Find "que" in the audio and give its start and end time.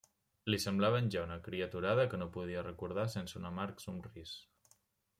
2.15-2.21